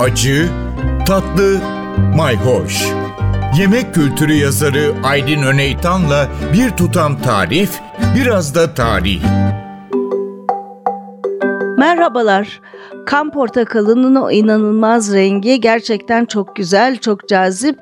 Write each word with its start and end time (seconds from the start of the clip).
acı, 0.00 0.48
tatlı, 1.06 1.60
mayhoş. 2.16 2.86
Yemek 3.58 3.94
kültürü 3.94 4.32
yazarı 4.32 4.94
Aydın 5.04 5.42
Öneytan'la 5.42 6.28
bir 6.52 6.70
tutam 6.70 7.22
tarif, 7.22 7.70
biraz 8.16 8.54
da 8.54 8.74
tarih. 8.74 9.22
Merhabalar. 11.78 12.60
Kan 13.06 13.30
portakalının 13.30 14.14
o 14.14 14.30
inanılmaz 14.30 15.14
rengi 15.14 15.60
gerçekten 15.60 16.24
çok 16.24 16.56
güzel, 16.56 16.96
çok 16.96 17.28
cazip. 17.28 17.78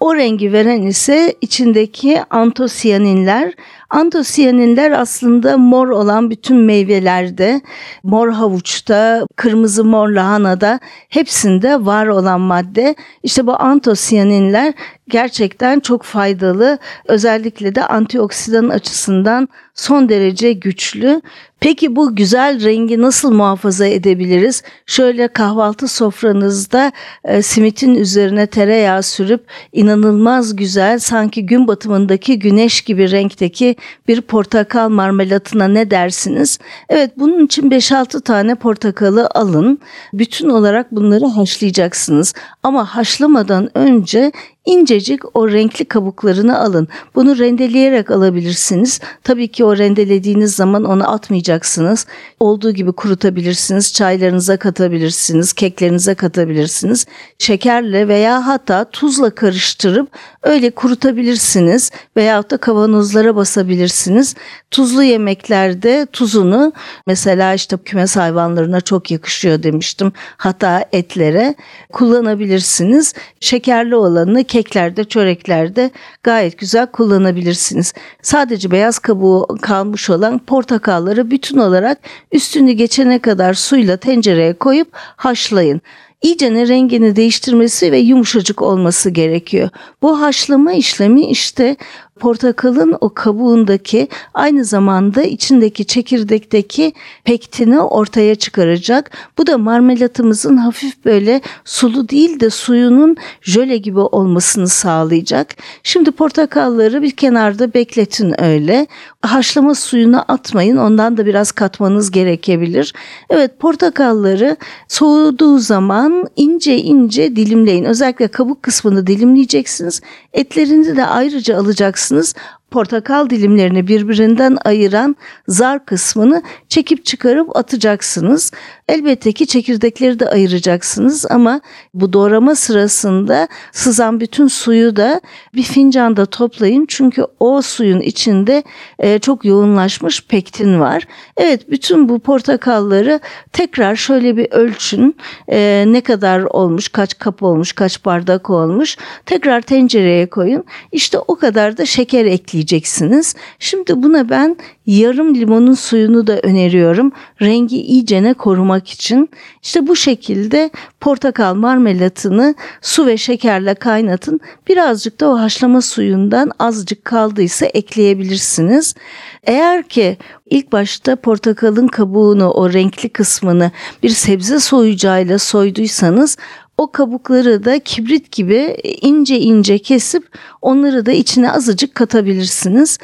O 0.00 0.14
rengi 0.14 0.52
veren 0.52 0.82
ise 0.82 1.34
içindeki 1.40 2.20
antosiyaninler. 2.30 3.52
Antosiyaninler 3.90 4.90
aslında 4.90 5.58
mor 5.58 5.88
olan 5.88 6.30
bütün 6.30 6.56
meyvelerde, 6.56 7.60
mor 8.02 8.28
havuçta, 8.28 9.26
kırmızı 9.36 9.84
mor 9.84 10.08
lahanada 10.08 10.80
hepsinde 11.08 11.84
var 11.84 12.06
olan 12.06 12.40
madde. 12.40 12.94
İşte 13.22 13.46
bu 13.46 13.62
antosiyaninler 13.62 14.74
gerçekten 15.08 15.80
çok 15.80 16.02
faydalı. 16.02 16.78
Özellikle 17.08 17.74
de 17.74 17.86
antioksidan 17.86 18.68
açısından 18.68 19.48
son 19.74 20.08
derece 20.08 20.52
güçlü. 20.52 21.20
Peki 21.60 21.96
bu 21.96 22.16
güzel 22.16 22.64
rengi 22.64 23.00
nasıl 23.02 23.32
muhafaza 23.32 23.86
edebiliriz? 23.86 24.62
Şöyle 24.86 25.28
kahvaltı 25.28 25.88
sofranızda 25.88 26.92
e, 27.24 27.42
simitin 27.42 27.94
üzerine 27.94 28.46
tereyağı 28.46 29.02
sürüp 29.02 29.44
inanılmaz 29.72 30.56
güzel 30.56 30.98
sanki 30.98 31.46
gün 31.46 31.68
batımındaki 31.68 32.38
güneş 32.38 32.80
gibi 32.80 33.10
renkteki 33.10 33.75
bir 34.08 34.20
portakal 34.20 34.88
marmelatına 34.88 35.68
ne 35.68 35.90
dersiniz? 35.90 36.58
Evet 36.88 37.10
bunun 37.16 37.46
için 37.46 37.70
5-6 37.70 38.20
tane 38.22 38.54
portakalı 38.54 39.28
alın. 39.34 39.78
Bütün 40.12 40.48
olarak 40.48 40.92
bunları 40.92 41.26
haşlayacaksınız. 41.26 42.34
Ama 42.62 42.84
haşlamadan 42.96 43.78
önce 43.78 44.32
incecik 44.66 45.36
o 45.36 45.48
renkli 45.50 45.84
kabuklarını 45.84 46.58
alın. 46.58 46.88
Bunu 47.14 47.38
rendeleyerek 47.38 48.10
alabilirsiniz. 48.10 49.00
Tabii 49.24 49.48
ki 49.48 49.64
o 49.64 49.76
rendelediğiniz 49.76 50.54
zaman 50.54 50.84
onu 50.84 51.10
atmayacaksınız. 51.10 52.06
Olduğu 52.40 52.70
gibi 52.70 52.92
kurutabilirsiniz. 52.92 53.92
Çaylarınıza 53.92 54.56
katabilirsiniz. 54.56 55.52
Keklerinize 55.52 56.14
katabilirsiniz. 56.14 57.06
Şekerle 57.38 58.08
veya 58.08 58.46
hatta 58.46 58.84
tuzla 58.84 59.30
karıştırıp 59.30 60.08
öyle 60.42 60.70
kurutabilirsiniz. 60.70 61.90
Veyahut 62.16 62.50
da 62.50 62.56
kavanozlara 62.56 63.36
basabilirsiniz. 63.36 64.34
Tuzlu 64.70 65.02
yemeklerde 65.02 66.06
tuzunu 66.12 66.72
mesela 67.06 67.54
işte 67.54 67.76
kümes 67.84 68.16
hayvanlarına 68.16 68.80
çok 68.80 69.10
yakışıyor 69.10 69.62
demiştim. 69.62 70.12
Hatta 70.36 70.84
etlere 70.92 71.54
kullanabilirsiniz. 71.92 73.14
Şekerli 73.40 73.96
olanı 73.96 74.44
keklerde, 74.56 75.04
çöreklerde 75.04 75.90
gayet 76.22 76.58
güzel 76.58 76.86
kullanabilirsiniz. 76.86 77.94
Sadece 78.22 78.70
beyaz 78.70 78.98
kabuğu 78.98 79.46
kalmış 79.62 80.10
olan 80.10 80.38
portakalları 80.38 81.30
bütün 81.30 81.58
olarak 81.58 81.98
üstünü 82.32 82.72
geçene 82.72 83.18
kadar 83.18 83.54
suyla 83.54 83.96
tencereye 83.96 84.52
koyup 84.52 84.88
haşlayın 84.92 85.80
iyicene 86.22 86.68
rengini 86.68 87.16
değiştirmesi 87.16 87.92
ve 87.92 87.98
yumuşacık 87.98 88.62
olması 88.62 89.10
gerekiyor. 89.10 89.68
Bu 90.02 90.20
haşlama 90.20 90.72
işlemi 90.72 91.26
işte 91.26 91.76
portakalın 92.20 92.96
o 93.00 93.14
kabuğundaki 93.14 94.08
aynı 94.34 94.64
zamanda 94.64 95.22
içindeki 95.22 95.84
çekirdekteki 95.84 96.92
pektini 97.24 97.80
ortaya 97.80 98.34
çıkaracak. 98.34 99.10
Bu 99.38 99.46
da 99.46 99.58
marmelatımızın 99.58 100.56
hafif 100.56 101.04
böyle 101.04 101.40
sulu 101.64 102.08
değil 102.08 102.40
de 102.40 102.50
suyunun 102.50 103.16
jöle 103.42 103.76
gibi 103.76 104.00
olmasını 104.00 104.68
sağlayacak. 104.68 105.54
Şimdi 105.82 106.10
portakalları 106.10 107.02
bir 107.02 107.10
kenarda 107.10 107.74
bekletin 107.74 108.42
öyle. 108.42 108.86
Haşlama 109.22 109.74
suyunu 109.74 110.24
atmayın. 110.28 110.76
Ondan 110.76 111.16
da 111.16 111.26
biraz 111.26 111.52
katmanız 111.52 112.10
gerekebilir. 112.10 112.94
Evet 113.30 113.58
portakalları 113.60 114.56
soğuduğu 114.88 115.58
zaman 115.58 116.26
ince 116.36 116.76
ince 116.78 117.36
dilimleyin. 117.36 117.84
Özellikle 117.84 118.28
kabuk 118.28 118.62
kısmını 118.62 119.06
dilimleyeceksiniz. 119.06 120.00
Etlerini 120.32 120.96
de 120.96 121.06
ayrıca 121.06 121.58
alacaksınız 121.58 122.05
Erstens 122.06 122.34
portakal 122.70 123.30
dilimlerini 123.30 123.86
birbirinden 123.88 124.58
ayıran 124.64 125.16
zar 125.48 125.86
kısmını 125.86 126.42
çekip 126.68 127.04
çıkarıp 127.04 127.56
atacaksınız. 127.56 128.52
Elbette 128.88 129.32
ki 129.32 129.46
çekirdekleri 129.46 130.18
de 130.20 130.28
ayıracaksınız 130.28 131.26
ama 131.30 131.60
bu 131.94 132.12
doğrama 132.12 132.54
sırasında 132.54 133.48
sızan 133.72 134.20
bütün 134.20 134.48
suyu 134.48 134.96
da 134.96 135.20
bir 135.54 135.62
fincanda 135.62 136.26
toplayın. 136.26 136.84
Çünkü 136.88 137.24
o 137.40 137.62
suyun 137.62 138.00
içinde 138.00 138.62
e, 138.98 139.18
çok 139.18 139.44
yoğunlaşmış 139.44 140.26
pektin 140.26 140.80
var. 140.80 141.06
Evet 141.36 141.70
bütün 141.70 142.08
bu 142.08 142.18
portakalları 142.18 143.20
tekrar 143.52 143.96
şöyle 143.96 144.36
bir 144.36 144.50
ölçün. 144.50 145.16
E, 145.48 145.84
ne 145.86 146.00
kadar 146.00 146.40
olmuş, 146.40 146.88
kaç 146.88 147.18
kap 147.18 147.42
olmuş, 147.42 147.72
kaç 147.72 148.04
bardak 148.04 148.50
olmuş. 148.50 148.96
Tekrar 149.26 149.60
tencereye 149.60 150.26
koyun. 150.26 150.64
İşte 150.92 151.18
o 151.18 151.36
kadar 151.36 151.76
da 151.76 151.86
şeker 151.86 152.24
ekleyeceksiniz 152.24 152.55
ekleyeceksiniz. 152.56 153.34
Şimdi 153.58 154.02
buna 154.02 154.28
ben 154.28 154.56
yarım 154.86 155.34
limonun 155.34 155.74
suyunu 155.74 156.26
da 156.26 156.40
öneriyorum. 156.40 157.12
Rengi 157.42 157.82
iyicene 157.82 158.34
korumak 158.34 158.88
için. 158.88 159.28
İşte 159.62 159.86
bu 159.86 159.96
şekilde 159.96 160.70
portakal 161.00 161.54
marmelatını 161.54 162.54
su 162.82 163.06
ve 163.06 163.16
şekerle 163.16 163.74
kaynatın. 163.74 164.40
Birazcık 164.68 165.20
da 165.20 165.28
o 165.28 165.38
haşlama 165.38 165.80
suyundan 165.80 166.50
azıcık 166.58 167.04
kaldıysa 167.04 167.66
ekleyebilirsiniz. 167.66 168.94
Eğer 169.42 169.82
ki 169.82 170.16
ilk 170.50 170.72
başta 170.72 171.16
portakalın 171.16 171.88
kabuğunu 171.88 172.50
o 172.50 172.72
renkli 172.72 173.08
kısmını 173.08 173.70
bir 174.02 174.10
sebze 174.10 174.60
soyucuyla 174.60 175.38
soyduysanız 175.38 176.36
o 176.78 176.92
kabukları 176.92 177.64
da 177.64 177.78
kibrit 177.78 178.32
gibi 178.32 178.76
ince 179.00 179.40
ince 179.40 179.78
kesip 179.78 180.28
onları 180.62 181.06
da 181.06 181.12
içine 181.12 181.52
azıcık 181.52 181.94
katabilirsiniz. 181.94 182.98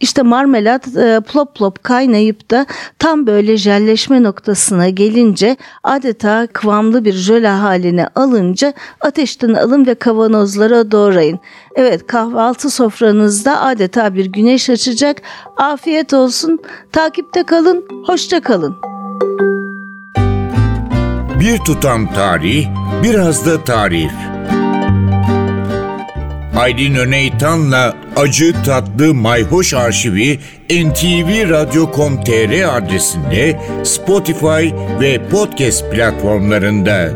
İşte 0.00 0.22
marmelat 0.22 0.96
e, 0.96 1.20
plop 1.20 1.54
plop 1.54 1.84
kaynayıp 1.84 2.50
da 2.50 2.66
tam 2.98 3.26
böyle 3.26 3.56
jelleşme 3.56 4.22
noktasına 4.22 4.88
gelince 4.88 5.56
adeta 5.82 6.46
kıvamlı 6.52 7.04
bir 7.04 7.12
jöle 7.12 7.48
haline 7.48 8.08
alınca 8.14 8.72
ateşten 9.00 9.54
alın 9.54 9.86
ve 9.86 9.94
kavanozlara 9.94 10.90
doğrayın. 10.90 11.38
Evet 11.74 12.06
kahvaltı 12.06 12.70
sofranızda 12.70 13.60
adeta 13.60 14.14
bir 14.14 14.26
güneş 14.26 14.70
açacak. 14.70 15.22
Afiyet 15.56 16.14
olsun. 16.14 16.58
Takipte 16.92 17.42
kalın. 17.42 17.84
Hoşça 18.06 18.40
kalın. 18.40 18.76
Bir 21.40 21.58
tutam 21.58 22.14
tarih, 22.14 22.66
biraz 23.02 23.46
da 23.46 23.64
tarif. 23.64 24.12
Aydın 26.56 26.94
Öneytan'la 26.94 27.96
Acı 28.16 28.62
Tatlı 28.62 29.14
Mayhoş 29.14 29.74
Arşivi 29.74 30.38
ntvradio.com.tr 30.70 32.76
adresinde 32.76 33.60
Spotify 33.84 34.74
ve 35.00 35.28
podcast 35.30 35.90
platformlarında. 35.90 37.10